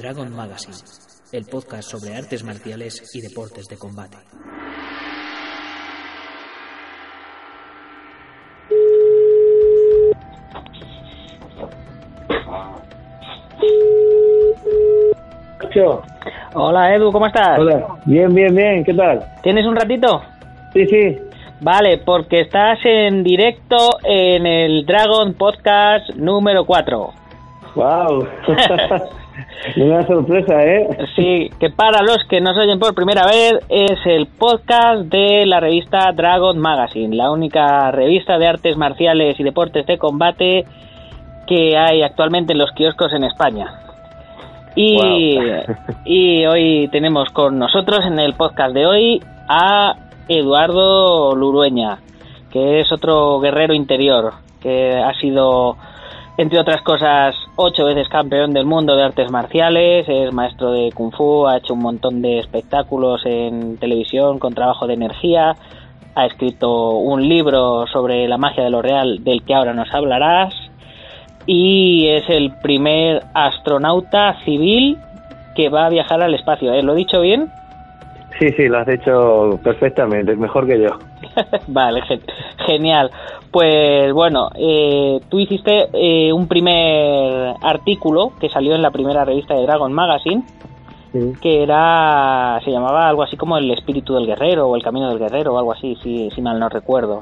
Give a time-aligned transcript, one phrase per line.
[0.00, 0.78] Dragon Magazine,
[1.32, 4.16] el podcast sobre artes marciales y deportes de combate.
[16.54, 17.58] Hola Edu, ¿cómo estás?
[17.58, 19.22] Hola, bien, bien, bien, ¿qué tal?
[19.42, 20.22] ¿Tienes un ratito?
[20.72, 21.18] Sí, sí,
[21.60, 27.10] Vale, porque estás en directo en el Dragon Podcast número 4.
[27.74, 28.26] wow.
[29.76, 30.88] Una sorpresa, ¿eh?
[31.16, 35.60] Sí, que para los que nos oyen por primera vez es el podcast de la
[35.60, 40.64] revista Dragon Magazine, la única revista de artes marciales y deportes de combate
[41.46, 43.66] que hay actualmente en los kioscos en España.
[44.76, 45.36] Y,
[46.04, 49.96] y hoy tenemos con nosotros en el podcast de hoy a
[50.28, 51.98] Eduardo Lurueña,
[52.52, 55.76] que es otro guerrero interior, que ha sido,
[56.40, 61.12] entre otras cosas, ocho veces campeón del mundo de artes marciales, es maestro de kung
[61.12, 65.54] fu, ha hecho un montón de espectáculos en televisión con trabajo de energía,
[66.14, 70.54] ha escrito un libro sobre la magia de lo real del que ahora nos hablarás
[71.44, 74.96] y es el primer astronauta civil
[75.54, 76.72] que va a viajar al espacio.
[76.72, 76.82] ¿eh?
[76.82, 77.50] ¿Lo he dicho bien?
[78.38, 80.88] Sí, sí, lo has hecho perfectamente, mejor que yo.
[81.66, 82.22] vale, gen-
[82.72, 83.10] genial.
[83.50, 89.54] Pues bueno, eh, tú hiciste eh, un primer artículo que salió en la primera revista
[89.54, 90.42] de Dragon Magazine,
[91.12, 95.08] Sí, que era, se llamaba algo así como el espíritu del guerrero o el camino
[95.08, 97.20] del guerrero o algo así, si, si mal no recuerdo.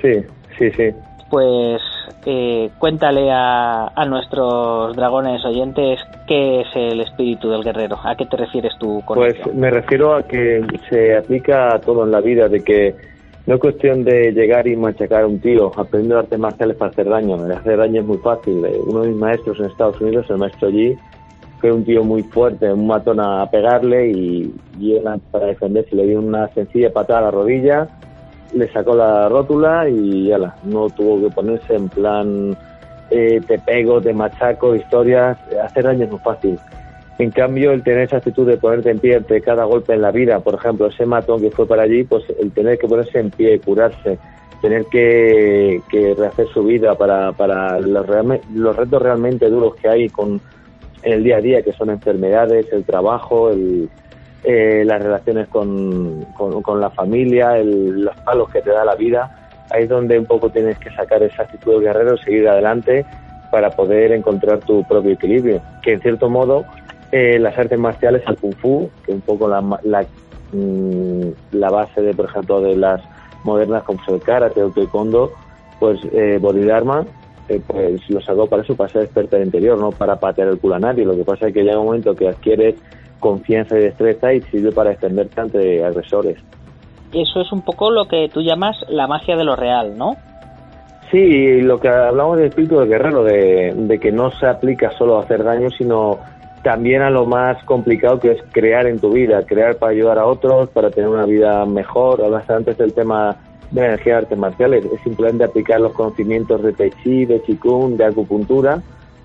[0.00, 0.12] sí,
[0.58, 0.70] sí.
[0.70, 0.90] sí.
[1.30, 1.80] Pues
[2.26, 7.98] eh, cuéntale a, a nuestros dragones oyentes qué es el espíritu del guerrero.
[8.04, 9.50] ¿A qué te refieres tú con Pues esto?
[9.54, 12.94] me refiero a que se aplica a todo en la vida, de que
[13.46, 17.08] no es cuestión de llegar y machacar a un tío aprendiendo artes marciales para hacer
[17.08, 17.34] daño.
[17.34, 18.64] Hacer daño es muy fácil.
[18.64, 20.96] Eh, Uno de mis maestros en Estados Unidos, el maestro G,
[21.60, 24.98] fue un tío muy fuerte, un matón a pegarle y, y
[25.30, 27.88] para defenderse le dio una sencilla patada a la rodilla,
[28.52, 32.56] le sacó la rótula y ala, no tuvo que ponerse en plan
[33.10, 35.38] eh, te pego, te machaco, historias.
[35.62, 36.58] Hacer daño es muy fácil.
[37.18, 40.10] En cambio, el tener esa actitud de ponerte en pie ante cada golpe en la
[40.10, 43.30] vida, por ejemplo, ese matón que fue para allí, pues el tener que ponerse en
[43.30, 44.18] pie, curarse,
[44.60, 48.06] tener que, que rehacer su vida para, para los,
[48.54, 50.40] los retos realmente duros que hay con
[51.04, 53.88] en el día a día, que son enfermedades, el trabajo, el,
[54.44, 59.36] eh, las relaciones con, con, la familia, el- los palos que te da la vida,
[59.70, 63.04] ahí es donde un poco tienes que sacar esa actitud del guerrero, seguir adelante
[63.50, 65.60] para poder encontrar tu propio equilibrio.
[65.82, 66.64] Que en cierto modo
[67.12, 70.04] eh, las artes marciales, el kung fu, que un poco la, la,
[70.52, 73.02] mm, la base de, por ejemplo, de las
[73.44, 75.30] modernas como el karate o el taekwondo,
[75.78, 77.04] pues eh, Bodhidharma,
[77.48, 80.58] eh, pues lo sacó para eso, para ser experta en interior, no para patear el
[80.58, 81.04] culo a nadie.
[81.04, 82.76] Lo que pasa es que llega un momento que adquieres
[83.20, 86.38] confianza y destreza y sirve para defenderte ante agresores.
[87.12, 90.16] Eso es un poco lo que tú llamas la magia de lo real, ¿no?
[91.10, 94.90] Sí, y lo que hablamos del espíritu del guerrero, de, de que no se aplica
[94.92, 96.18] solo a hacer daño, sino
[96.62, 100.26] también a lo más complicado que es crear en tu vida, crear para ayudar a
[100.26, 102.22] otros, para tener una vida mejor.
[102.22, 103.36] Hablaste antes del tema
[103.70, 107.40] de la energía de artes marciales, es simplemente aplicar los conocimientos de Tai Chi, de
[107.40, 108.82] Qigong, de acupuntura,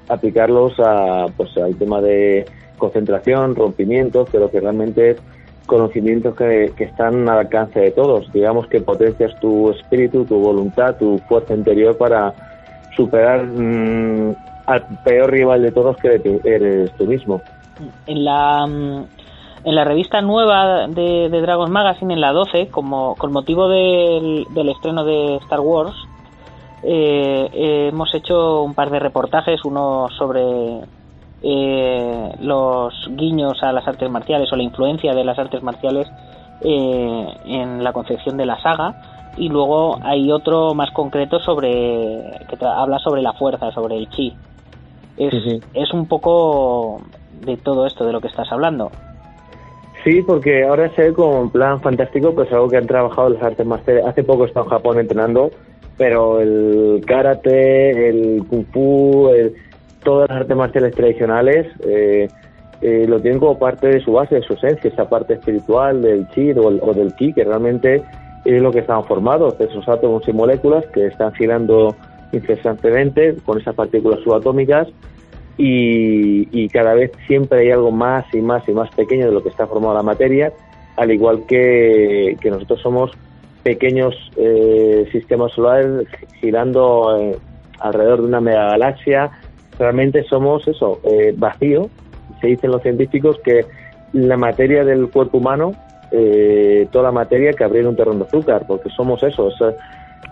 [0.08, 2.46] aplicarlos a, pues, al tema de
[2.78, 5.18] concentración, rompimientos, pero que realmente es
[5.66, 8.32] conocimientos que, que están al alcance de todos.
[8.32, 12.34] Digamos que potencias tu espíritu, tu voluntad, tu fuerza interior para
[12.96, 14.36] superar mm,
[14.68, 17.42] al peor rival de todos que eres tú mismo.
[18.06, 19.06] En la, mm,
[19.64, 24.70] en la revista nueva de, Dragon Magazine, en la 12, como, con motivo del, del
[24.70, 25.96] estreno de Star Wars,
[26.84, 30.82] eh, eh, hemos hecho un par de reportajes, uno sobre
[31.42, 36.08] eh, los guiños a las artes marciales o la influencia de las artes marciales
[36.62, 42.66] eh, en la concepción de la saga y luego hay otro más concreto sobre que
[42.66, 44.36] habla sobre la fuerza, sobre el chi.
[45.18, 45.34] Es,
[45.74, 47.02] es un poco
[47.46, 48.92] de todo esto de lo que estás hablando.
[50.04, 53.44] Sí, porque ahora se ve como un plan fantástico, pues algo que han trabajado las
[53.44, 54.06] artes marciales.
[54.06, 55.52] Hace poco he estado en Japón entrenando,
[55.98, 59.30] pero el karate, el kung fu,
[60.04, 62.28] todas las artes marciales tradicionales eh,
[62.82, 66.28] eh, lo tienen como parte de su base, de su esencia, esa parte espiritual del
[66.30, 68.04] chi o, del ki, que realmente
[68.46, 71.96] es lo que están formados, de esos átomos y moléculas que están girando
[72.32, 74.88] incesantemente con esas partículas subatómicas
[75.58, 79.50] y, cada vez siempre hay algo más y más y más pequeño de lo que
[79.50, 80.54] está formada la materia,
[80.96, 83.12] al igual que, nosotros somos
[83.64, 86.08] pequeños eh, sistemas solares
[86.40, 87.38] girando eh,
[87.80, 89.32] alrededor de una megagalaxia.
[89.80, 91.90] Realmente somos eso, eh, vacío.
[92.42, 93.66] Se dicen los científicos que
[94.14, 95.74] la materia del cuerpo humano,
[96.12, 99.50] eh, toda la materia que habría un terreno de azúcar, porque somos eso.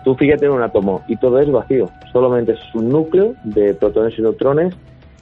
[0.06, 1.90] Tú fíjate en un átomo y todo es vacío.
[2.12, 4.72] Solamente es un núcleo de protones y neutrones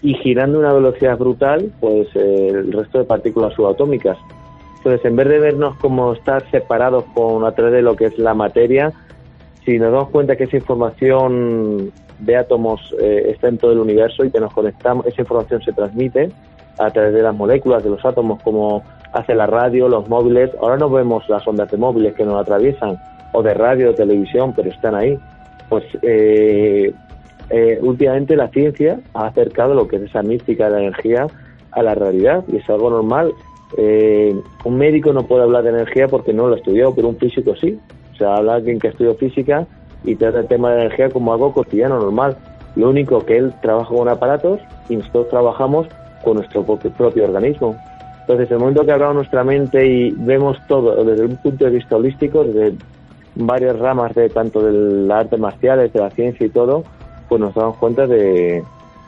[0.02, 4.18] y girando a una velocidad brutal, pues eh, el resto de partículas subatómicas.
[4.76, 8.18] Entonces, en vez de vernos como estar separados con a través de lo que es
[8.18, 8.92] la materia,
[9.64, 14.22] si nos damos cuenta que esa información de átomos eh, está en todo el universo
[14.22, 16.30] y que nos conectamos, esa información se transmite
[16.78, 18.82] a través de las moléculas de los átomos, como
[19.14, 20.50] hace la radio, los móviles.
[20.60, 22.98] Ahora no vemos las ondas de móviles que nos atraviesan,
[23.34, 25.18] o de radio, o televisión, pero están ahí.
[25.68, 26.92] Pues eh,
[27.50, 31.26] eh, últimamente la ciencia ha acercado lo que es esa mística de la energía
[31.72, 33.32] a la realidad y es algo normal.
[33.76, 34.34] Eh,
[34.64, 37.78] un médico no puede hablar de energía porque no lo estudió, pero un físico sí.
[38.12, 39.66] O sea, habla alguien que estudió física
[40.04, 42.36] y trata el tema de energía como algo cotidiano, normal.
[42.76, 45.88] Lo único que él trabaja con aparatos y nosotros trabajamos
[46.22, 47.76] con nuestro propio organismo.
[48.20, 51.96] Entonces, el momento que abrimos nuestra mente y vemos todo desde un punto de vista
[51.96, 52.74] holístico, desde
[53.34, 56.84] varias ramas de tanto de las artes marciales, de la ciencia y todo,
[57.28, 58.62] pues nos damos cuenta de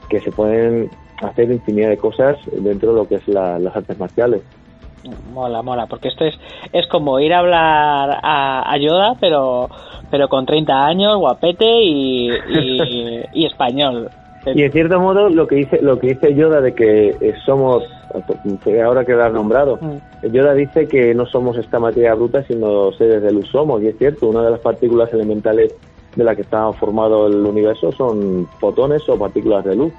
[0.08, 0.90] que se pueden
[1.22, 4.42] hacer infinidad de cosas dentro de lo que es las artes marciales.
[5.32, 6.34] Mola, mola, porque esto es,
[6.72, 9.68] es como ir a hablar a, Yoda, pero,
[10.10, 12.30] pero con 30 años, guapete y,
[13.32, 14.10] y, español.
[14.54, 17.84] Y en cierto modo lo que dice lo que dice Yoda de que somos
[18.84, 20.26] ahora que lo has nombrado mm.
[20.32, 23.98] Yoda dice que no somos esta materia bruta sino seres de luz somos y es
[23.98, 25.74] cierto una de las partículas elementales
[26.16, 29.92] de la que está formado el universo son fotones o partículas de luz.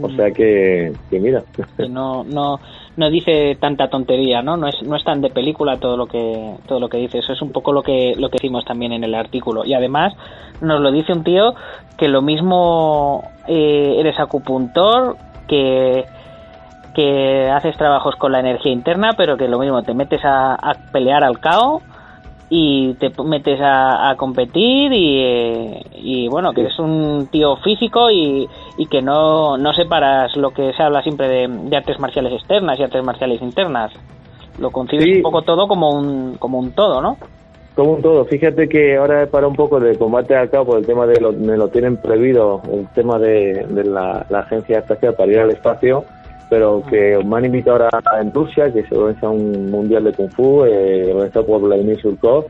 [0.00, 1.42] O sea que, que mira.
[1.88, 2.60] no, no,
[2.96, 4.56] no dice tanta tontería, ¿no?
[4.56, 7.18] No es, no es tan de película todo lo que todo lo que dice.
[7.18, 9.64] Eso es un poco lo que lo que decimos también en el artículo.
[9.64, 10.14] Y además
[10.60, 11.54] nos lo dice un tío
[11.96, 15.16] que lo mismo eh, eres acupuntor,
[15.48, 16.04] que
[16.94, 20.74] que haces trabajos con la energía interna, pero que lo mismo te metes a, a
[20.92, 21.82] pelear al caos
[22.50, 28.48] y te metes a, competir y, bueno, que eres un tío físico y,
[28.90, 33.04] que no, no separas lo que se habla siempre de, artes marciales externas y artes
[33.04, 33.92] marciales internas.
[34.58, 37.16] Lo concibes un poco todo como un, como un todo, ¿no?
[37.74, 38.24] Como un todo.
[38.24, 41.56] Fíjate que ahora para un poco de combate cabo por el tema de lo, me
[41.56, 46.04] lo tienen prohibido, el tema de, la, Agencia Espacial para ir al espacio
[46.48, 50.30] pero que me han invitado ahora en Rusia, que se organiza un mundial de Kung
[50.30, 52.46] Fu, eh, organizado por Vladimir Surkov,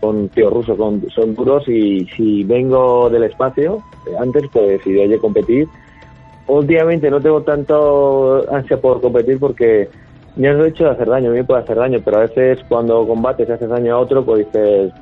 [0.00, 0.78] con tíos rusos,
[1.14, 3.82] son duros, y si vengo del espacio,
[4.20, 5.68] antes, pues si de a competir,
[6.46, 9.88] últimamente no tengo tanto ansia por competir porque
[10.36, 12.20] ya no he hecho de hacer daño, a mí me puede hacer daño, pero a
[12.20, 14.92] veces cuando combates y haces daño a otro, pues dices,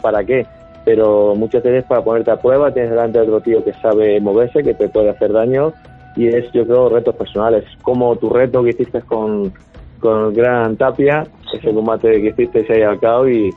[0.00, 0.46] ¿para qué?
[0.84, 4.62] Pero muchas veces para ponerte a prueba tienes delante de otro tío que sabe moverse,
[4.62, 5.72] que te puede hacer daño
[6.16, 9.52] y es, yo creo, retos personales, como tu reto que hiciste con,
[10.00, 13.50] con el gran Tapia, ese combate que hiciste ahí al cabo y,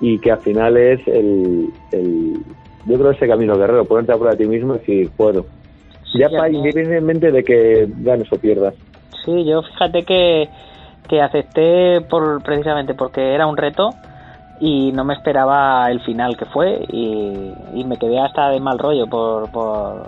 [0.00, 2.34] y que al final es el, el,
[2.86, 5.46] yo creo ese camino guerrero, ponerte a prueba a ti mismo y decir, puedo.
[6.14, 8.74] ya, para, independientemente de que ganes o pierdas.
[9.24, 10.48] Sí, yo fíjate que,
[11.08, 13.90] que acepté por precisamente porque era un reto
[14.60, 18.78] y no me esperaba el final que fue y, y me quedé hasta de mal
[18.78, 20.06] rollo por, por,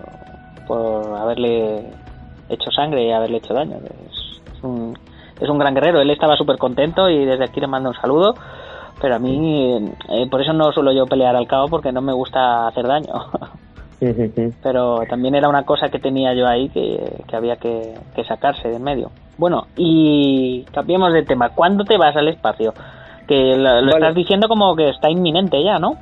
[0.66, 1.90] por haberle
[2.49, 3.76] hecho sangre y haberle hecho daño.
[3.76, 4.96] Es, un,
[5.40, 8.35] es un gran guerrero, él estaba súper contento y desde aquí le mando un saludo.
[9.00, 12.14] Pero a mí, eh, por eso no suelo yo pelear al cabo porque no me
[12.14, 13.12] gusta hacer daño.
[14.62, 17.94] Pero también era una cosa que tenía yo ahí que, había que,
[18.28, 19.11] sacarse de en medio.
[19.38, 21.50] Bueno, y cambiemos de tema.
[21.50, 22.73] ¿Cuándo te vas al espacio?
[23.26, 25.97] Que lo, estás diciendo como que está inminente ya, ¿no?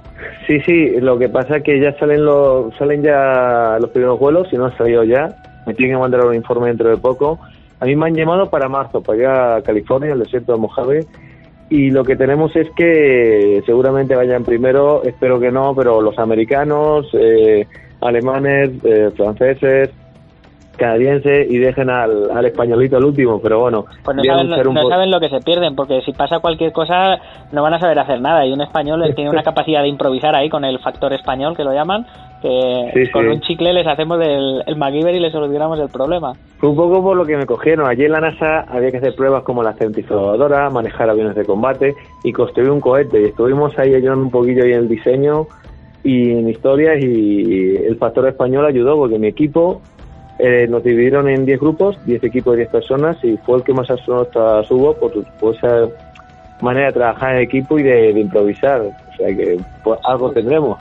[0.47, 4.49] Sí, sí, lo que pasa es que ya salen los, salen ya los primeros vuelos,
[4.51, 5.35] si no han salido ya.
[5.67, 7.39] Me tienen que mandar un informe dentro de poco.
[7.81, 11.07] A mí me han llamado para marzo, para ir a California, al desierto de Mojave,
[11.71, 17.09] y lo que tenemos es que seguramente vayan primero, espero que no, pero los americanos,
[17.15, 17.67] eh,
[18.01, 19.91] alemanes, eh, franceses,
[20.77, 23.85] canadienses y dejen al, al, españolito al último, pero bueno.
[24.05, 27.19] Pues no, saben, no saben, lo que se pierden, porque si pasa cualquier cosa
[27.53, 28.47] no van a saber hacer nada.
[28.47, 31.73] Y un español tiene una capacidad de improvisar ahí con el factor español, que lo
[31.73, 32.07] llaman,
[32.43, 33.31] que sí, con sí.
[33.31, 36.33] un chicle les hacemos el, el MacGyver y les solucionamos el problema.
[36.59, 37.89] Fue un poco por lo que me cogieron.
[37.89, 41.95] Allí en la NASA había que hacer pruebas como la centrifugadora, manejar aviones de combate
[42.23, 43.21] y construir un cohete.
[43.21, 45.47] Y estuvimos ahí ayudando un poquillo ahí en el diseño
[46.05, 49.81] y en historias y el factor español ayudó porque mi equipo
[50.39, 53.73] eh, nos dividieron en 10 grupos, 10 equipos de 10 personas y fue el que
[53.73, 55.89] más astronautas subo por, por esa
[56.61, 58.81] manera de trabajar en equipo y de, de improvisar.
[58.81, 60.79] O sea que pues, algo tendremos.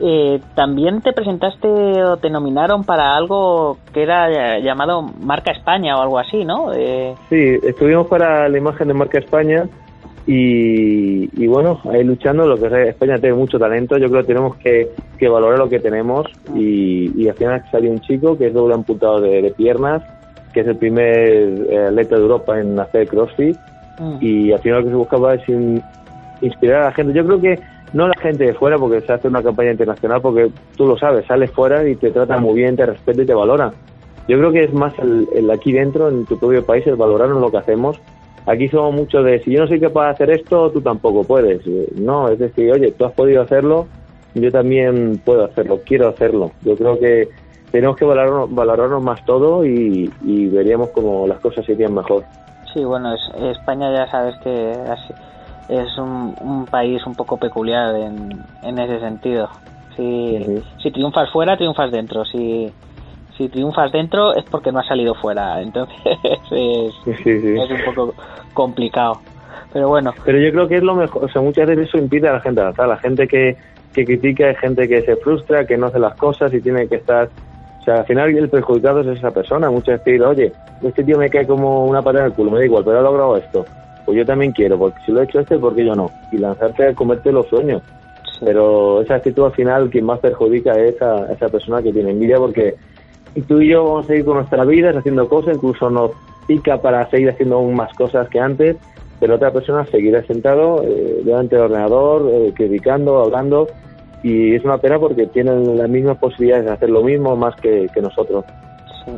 [0.00, 6.02] Eh, también te presentaste o te nominaron para algo que era llamado Marca España o
[6.02, 6.72] algo así, ¿no?
[6.72, 7.14] Eh...
[7.28, 9.68] Sí, estuvimos para la imagen de Marca España
[10.26, 14.28] y, y, bueno, ahí luchando, lo que es España tiene mucho talento, yo creo que
[14.28, 14.88] tenemos que,
[15.18, 18.74] que valorar lo que tenemos y, y, al final salió un chico que es doble
[18.74, 20.02] amputado de, de piernas,
[20.52, 23.56] que es el primer eh, atleta de Europa en hacer CrossFit
[23.98, 24.16] mm.
[24.20, 25.82] y al final lo que se buscaba es in,
[26.40, 27.12] inspirar a la gente.
[27.14, 27.58] Yo creo que
[27.92, 31.26] no la gente de fuera, porque se hace una campaña internacional, porque tú lo sabes,
[31.26, 33.72] sales fuera y te tratan muy bien, te respetan y te valoran.
[34.28, 37.40] Yo creo que es más el, el aquí dentro, en tu propio país, el valorarnos
[37.40, 38.00] lo que hacemos
[38.46, 41.62] Aquí somos mucho de, si yo no soy capaz de hacer esto, tú tampoco puedes.
[41.96, 43.86] No, es decir, oye, tú has podido hacerlo,
[44.34, 46.50] yo también puedo hacerlo, quiero hacerlo.
[46.62, 47.28] Yo creo que
[47.70, 52.24] tenemos que valorarnos, valorarnos más todo y, y veríamos cómo las cosas irían mejor.
[52.72, 53.20] Sí, bueno, es,
[53.56, 54.72] España ya sabes que
[55.68, 59.48] es un, un, país un poco peculiar en, en ese sentido.
[59.96, 60.62] Si, uh -huh.
[60.82, 62.24] si triunfas fuera, triunfas dentro.
[62.24, 62.72] Si,
[63.36, 65.60] si triunfas dentro es porque no has salido fuera.
[65.60, 65.96] Entonces
[66.50, 67.54] es, sí, sí.
[67.58, 68.14] es un poco
[68.52, 69.20] complicado.
[69.72, 70.12] Pero bueno.
[70.24, 71.24] Pero yo creo que es lo mejor.
[71.24, 72.88] O sea, muchas veces eso impide a la gente avanzar.
[72.88, 73.56] La gente que,
[73.92, 76.96] que critica es gente que se frustra, que no hace las cosas y tiene que
[76.96, 77.28] estar.
[77.80, 79.70] O sea, al final el perjudicado es esa persona.
[79.70, 82.64] Muchas veces oye, este tío me cae como una patada en el culo, me da
[82.64, 83.64] igual, pero ha logrado esto.
[84.04, 86.10] Pues yo también quiero, porque si lo he hecho este, ¿por qué yo no?
[86.32, 87.82] Y lanzarte a comerte los sueños.
[88.38, 88.44] Sí.
[88.44, 92.38] Pero esa actitud al final, quien más perjudica es a esa persona que tiene envidia,
[92.38, 92.74] porque
[93.34, 96.10] y tú y yo vamos a seguir con nuestras vidas haciendo cosas, incluso nos
[96.46, 98.76] pica para seguir haciendo aún más cosas que antes,
[99.20, 103.68] pero otra persona seguirá sentado eh, delante del ordenador, eh, criticando, hablando,
[104.22, 107.88] y es una pena porque tienen las mismas posibilidades de hacer lo mismo más que,
[107.94, 108.44] que nosotros.
[109.04, 109.12] Sí.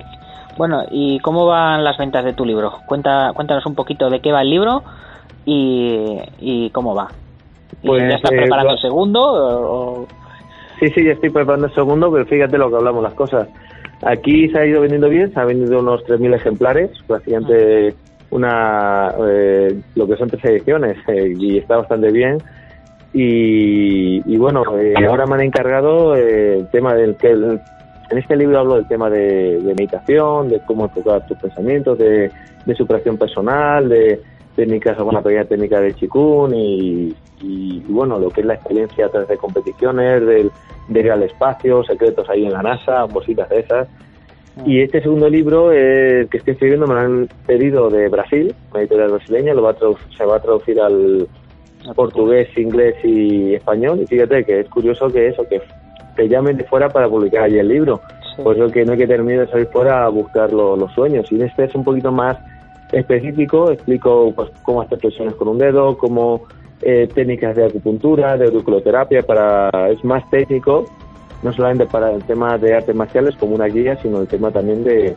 [0.56, 2.74] Bueno, ¿y cómo van las ventas de tu libro?
[2.86, 4.82] Cuenta, cuéntanos un poquito de qué va el libro
[5.44, 7.08] y, y cómo va.
[7.84, 9.20] Pues, ¿Ya estás eh, preparando el segundo?
[9.20, 10.06] O...
[10.78, 13.48] Sí, sí, ya estoy preparando el segundo, pero fíjate lo que hablamos las cosas.
[14.06, 17.94] Aquí se ha ido vendiendo bien, se ha vendido unos 3.000 ejemplares, prácticamente
[18.30, 22.38] una eh, lo que son tres ediciones eh, y está bastante bien.
[23.12, 28.36] Y, y bueno, eh, ahora me han encargado eh, el tema del que en este
[28.36, 32.30] libro hablo del tema de, de, meditación, de cómo enfocar tus pensamientos, de,
[32.66, 34.20] de superación personal, de
[34.54, 39.06] técnicas, alguna pequeña técnica de chikun y, y, y, bueno, lo que es la experiencia
[39.06, 40.50] a través de competiciones, del
[40.88, 43.88] de ir al espacio, secretos ahí en la NASA, cositas de esas.
[44.64, 48.80] Y este segundo libro eh, que estoy escribiendo me lo han pedido de Brasil, una
[48.80, 51.26] editorial brasileña, lo va a se va a traducir al
[51.96, 54.00] portugués, inglés y español.
[54.00, 55.60] Y fíjate que es curioso que eso, que
[56.16, 58.00] te llamen de fuera para publicar allí el libro.
[58.36, 58.42] Sí.
[58.42, 61.30] Por eso que no hay que terminar de salir fuera a buscar lo, los sueños.
[61.32, 62.36] Y este es un poquito más
[62.94, 66.42] específico, explico pues, cómo hacer presiones con un dedo, cómo
[66.82, 70.84] eh, técnicas de acupuntura, de auriculoterapia, para es más técnico,
[71.42, 74.84] no solamente para el tema de artes marciales como una guía, sino el tema también
[74.84, 75.16] de,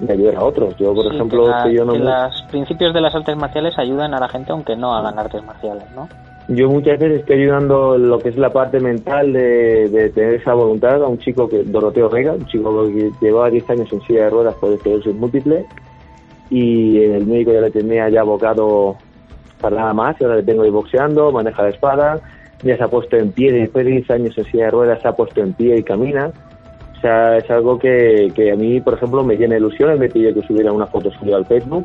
[0.00, 0.76] de ayudar a otros.
[0.76, 3.78] Yo, por sí, ejemplo, que, la, yo no que los principios de las artes marciales
[3.78, 6.08] ayudan a la gente aunque no hagan artes marciales, ¿no?
[6.46, 10.52] Yo muchas veces estoy ayudando lo que es la parte mental de, de tener esa
[10.52, 14.24] voluntad a un chico que Doroteo Rega, un chico que llevaba 10 años en silla
[14.24, 15.64] de ruedas por esclerosis múltiple
[16.50, 18.96] y el médico ya le tenía ya abocado
[19.60, 22.20] para nada más, y ahora le tengo ahí boxeando, maneja la espada,
[22.62, 25.08] ya se ha puesto en pie, después de 10 años en silla de ruedas se
[25.08, 26.32] ha puesto en pie y camina.
[26.96, 30.08] O sea, es algo que, que a mí, por ejemplo, me llena de ilusión, me
[30.08, 31.84] pide que subiera una foto suya al Facebook.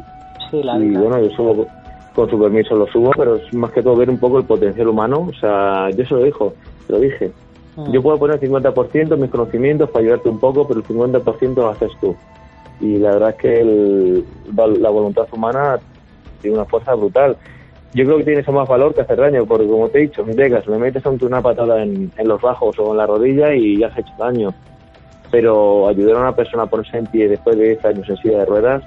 [0.49, 1.67] Sí, la y bueno, yo subo,
[2.15, 4.87] con su permiso lo subo, pero es más que todo ver un poco el potencial
[4.87, 5.27] humano.
[5.29, 6.53] O sea, yo se lo dijo,
[6.87, 7.31] se lo dije.
[7.75, 7.91] Mm.
[7.91, 11.69] Yo puedo poner el 50% mis conocimientos para ayudarte un poco, pero el 50% lo
[11.69, 12.15] haces tú.
[12.79, 15.79] Y la verdad es que el, la voluntad humana
[16.41, 17.37] tiene una fuerza brutal
[17.93, 20.23] yo creo que tiene eso más valor que hacer daño, porque como te he dicho,
[20.23, 23.87] Vegas, me metes ante una patada en, los bajos o en la rodilla y ya
[23.87, 24.53] has hecho daño.
[25.31, 28.39] Pero ayudar a una persona a ponerse en pie después de 10 años en silla
[28.39, 28.83] de ruedas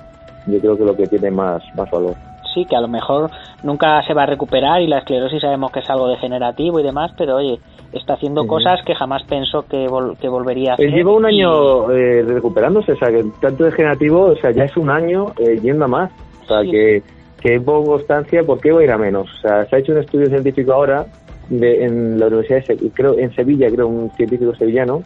[0.46, 2.16] yo creo que lo que tiene más, más valor.
[2.52, 3.30] Sí, que a lo mejor
[3.62, 7.12] nunca se va a recuperar y la esclerosis sabemos que es algo degenerativo y demás,
[7.16, 7.58] pero oye,
[7.92, 9.86] está haciendo cosas que jamás pensó que,
[10.20, 10.86] que volvería a hacer.
[10.86, 14.76] Él lleva un año eh, recuperándose, o sea, que tanto degenerativo, o sea, ya es
[14.76, 16.10] un año eh, yendo a más.
[16.44, 17.02] O sea, que,
[17.40, 19.28] que pongo constancia, ¿por qué va a ir a menos?
[19.38, 21.06] O sea, se ha hecho un estudio científico ahora
[21.48, 25.02] de, en la Universidad de creo en Sevilla, creo, un científico sevillano,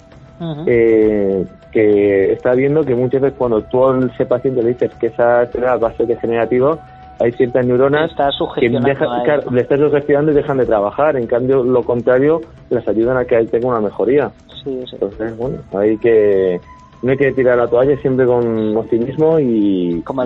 [0.67, 5.07] eh, que está viendo que muchas veces cuando tú a ese paciente le dices que
[5.07, 6.79] esa enfermedad va a ser degenerativa,
[7.19, 8.11] hay ciertas neuronas
[8.55, 11.17] que le están sugestionando y dejan de trabajar.
[11.17, 14.31] En cambio, lo contrario, les ayudan a que él tenga una mejoría.
[14.63, 16.61] Sí, Entonces, bueno, hay que
[17.03, 20.25] no hay que tirar la toalla siempre con optimismo y como,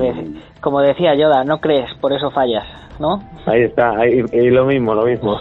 [0.61, 2.64] como decía Yoda no crees por eso fallas
[3.00, 5.38] no ahí está ahí, y lo mismo lo mismo.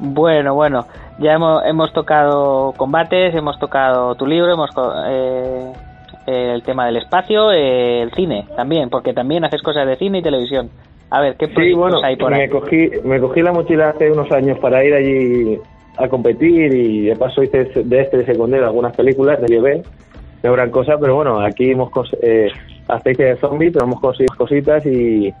[0.00, 0.84] Bueno bueno
[1.18, 4.70] ya hemos, hemos tocado combates hemos tocado tu libro hemos
[5.06, 5.72] eh,
[6.26, 10.22] el tema del espacio eh, el cine también porque también haces cosas de cine y
[10.22, 10.70] televisión
[11.10, 14.10] a ver qué sí, bueno, hay por me ahí cogí me cogí la mochila hace
[14.10, 15.58] unos años para ir allí
[15.96, 19.82] a competir y de paso hice de este de secundario algunas películas de llevé
[20.44, 21.90] de gran cosa, pero bueno, aquí hemos
[22.20, 22.50] eh,
[22.86, 25.32] aceite de zombie, tenemos cositas y,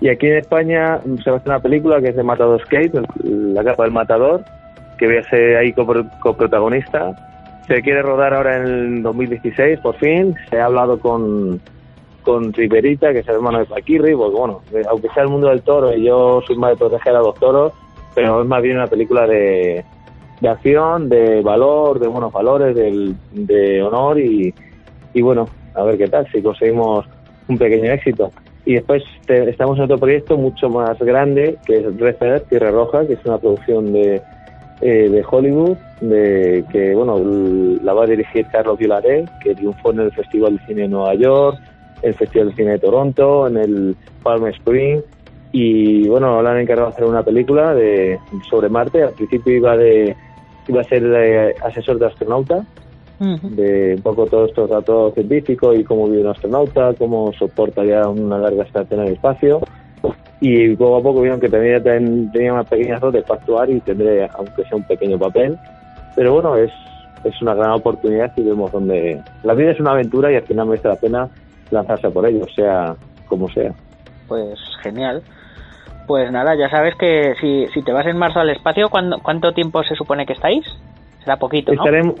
[0.00, 2.94] y aquí en España se va a hacer una película que es de Matador Skate,
[3.22, 4.42] la capa del matador,
[4.96, 7.14] que voy a ser ahí coprotagonista.
[7.68, 10.34] Se quiere rodar ahora en el 2016, por fin.
[10.52, 11.60] Ha hablado con,
[12.22, 15.62] con Riverita, que es el hermano de Paquirri, porque bueno, aunque sea el mundo del
[15.62, 17.72] toro y yo soy más de proteger a los toros,
[18.14, 19.84] pero es más bien una película de,
[20.40, 24.54] de acción, de valor, de buenos valores, de honor y,
[25.12, 27.06] y bueno, a ver qué tal, si conseguimos
[27.48, 28.30] un pequeño éxito.
[28.64, 33.12] Y después estamos en otro proyecto mucho más grande, que es Red Tierra Roja, que
[33.12, 34.20] es una producción de,
[34.80, 37.18] eh, de Hollywood, de que bueno
[37.82, 41.14] la va a dirigir Carlos Vilaré, que triunfó en el Festival de Cine de Nueva
[41.14, 41.58] York,
[42.02, 45.00] el Festival de Cine de Toronto, en el Palm Spring,
[45.52, 48.18] y bueno, le han encargado de hacer una película de
[48.50, 49.02] sobre Marte.
[49.02, 50.14] Al principio iba de
[50.68, 52.66] iba a ser de asesor de astronauta,
[53.18, 58.06] de un poco todos estos datos científicos y cómo vive un astronauta, cómo soporta ya
[58.08, 59.60] una larga estancia en el espacio.
[60.40, 64.28] Y poco a poco vieron que tenía, tenía unas pequeñas dotes para actuar y tendré,
[64.34, 65.58] aunque sea un pequeño papel.
[66.14, 66.70] Pero bueno, es,
[67.24, 69.22] es una gran oportunidad y vemos donde.
[69.42, 71.28] La vida es una aventura y al final merece la pena
[71.70, 72.94] lanzarse por ello, sea
[73.28, 73.72] como sea.
[74.28, 75.22] Pues genial.
[76.06, 79.82] Pues nada, ya sabes que si, si te vas en marzo al espacio, ¿cuánto tiempo
[79.82, 80.64] se supone que estáis?
[81.24, 81.82] Será poquito, ¿no?
[81.82, 82.14] Estaremos,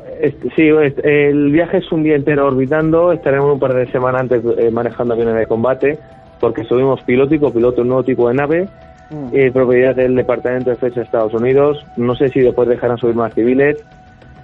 [0.56, 0.68] sí,
[1.04, 5.14] el viaje es un día entero orbitando, estaremos un par de semanas antes eh, manejando
[5.14, 5.98] aviones de combate,
[6.40, 8.68] porque subimos piloto y copiloto, un nuevo tipo de nave,
[9.10, 9.28] mm.
[9.32, 11.84] eh, propiedad del Departamento de Defensa de Estados Unidos.
[11.96, 13.76] No sé si después dejarán subir más civiles,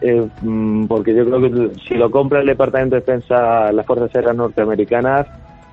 [0.01, 4.15] eh, mm, porque yo creo que si lo compra el Departamento de Defensa, las Fuerzas
[4.15, 5.27] Aéreas norteamericanas,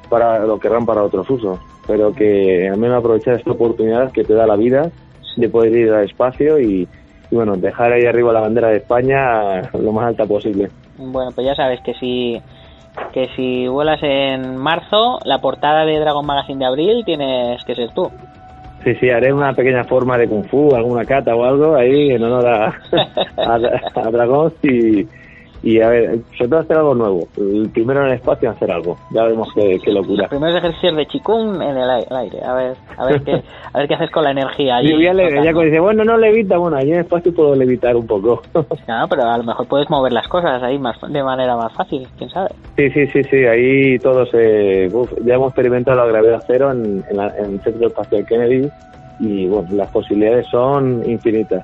[0.09, 4.35] para lo querrán para otros usos pero que al menos aprovechar esta oportunidad que te
[4.35, 4.91] da la vida
[5.35, 6.87] de poder ir al espacio y,
[7.31, 10.69] bueno, dejar ahí arriba la bandera de España lo más alta posible.
[10.99, 12.39] Bueno, pues ya sabes que si
[13.13, 17.91] que si vuelas en marzo, la portada de Dragon Magazine de abril tienes que ser
[17.91, 18.11] tú.
[18.83, 22.23] Sí, sí, haré una pequeña forma de kung fu, alguna cata o algo ahí en
[22.23, 22.65] honor a,
[23.37, 23.59] a,
[23.95, 25.05] a Dragon y,
[25.61, 27.27] y a ver, sobre todo hacer algo nuevo.
[27.37, 28.97] El primero en el espacio hacer algo.
[29.11, 30.23] Ya vemos qué, qué locura.
[30.23, 32.41] El primero es ejercicio de chikung en el aire.
[32.43, 33.43] A ver, a ver qué,
[33.73, 34.93] a ver qué haces con la energía allí.
[34.93, 37.95] Y ya, le, ya dice, bueno, no levita, bueno, allí en el espacio puedo levitar
[37.95, 38.41] un poco.
[38.53, 42.07] no, pero a lo mejor puedes mover las cosas ahí más de manera más fácil,
[42.17, 42.49] quién sabe.
[42.77, 44.89] Sí, sí, sí, sí, ahí todos, eh,
[45.25, 48.69] ya hemos experimentado la gravedad cero en, en, el Centro Espacial Kennedy
[49.19, 51.63] y bueno, las posibilidades son infinitas.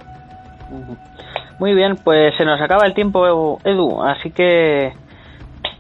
[1.60, 4.92] Muy bien, pues se nos acaba el tiempo, Edu, así que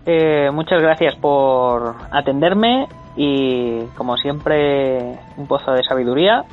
[0.05, 6.43] eh, muchas gracias por atenderme y como siempre un pozo de sabiduría.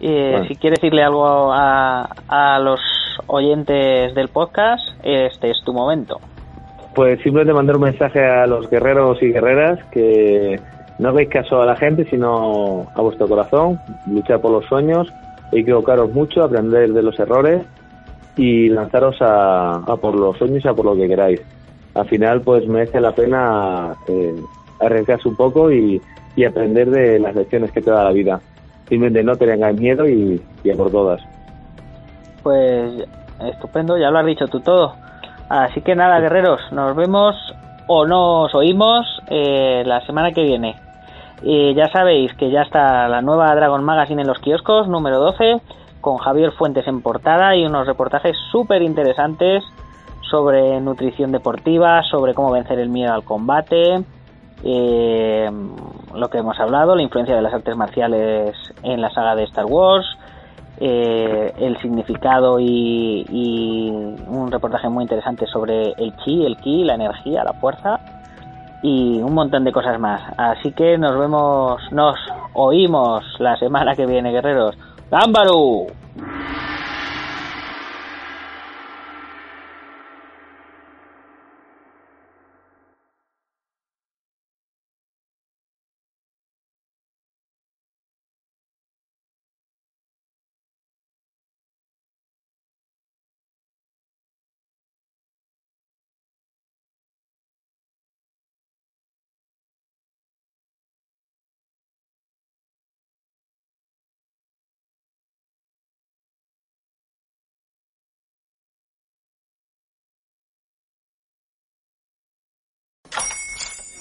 [0.00, 2.80] Eh, Si quieres decirle algo a, a los
[3.28, 6.20] oyentes del podcast, este es tu momento.
[6.94, 10.60] Pues simplemente mandar un mensaje a los guerreros y guerreras que
[10.98, 15.08] no hagáis caso a la gente, sino a vuestro corazón, luchar por los sueños,
[15.52, 17.62] equivocaros mucho, aprender de los errores
[18.36, 21.40] y lanzaros a, por los sueños y a por lo que queráis.
[21.94, 24.34] Al final, pues merece la pena eh,
[24.80, 26.00] arriesgarse un poco y,
[26.46, 28.40] aprender de las lecciones que te da la vida.
[28.88, 30.40] Simplemente no tengáis miedo y,
[30.70, 31.20] a por todas.
[32.42, 33.06] Pues
[33.40, 34.94] estupendo, ya lo has dicho tú todo.
[35.50, 37.36] Así que nada, guerreros, nos vemos
[37.86, 40.74] o nos oímos eh, la semana que viene.
[41.42, 45.60] Y ya sabéis que ya está la nueva Dragon Magazine en los kioscos, número 12
[46.02, 49.64] con Javier Fuentes en portada y unos reportajes súper interesantes
[50.30, 54.04] sobre nutrición deportiva, sobre cómo vencer el miedo al combate
[54.64, 55.50] eh,
[56.14, 59.64] lo que hemos hablado, la influencia de las artes marciales en la saga de Star
[59.64, 60.06] Wars,
[60.78, 66.94] eh, el significado y, y, un reportaje muy interesante sobre el chi, el ki, la
[66.94, 68.00] energía, la fuerza
[68.82, 70.22] y un montón de cosas más.
[70.36, 72.18] Así que nos vemos, nos
[72.54, 74.76] oímos la semana que viene, guerreros.
[75.12, 76.01] 頑張ろう。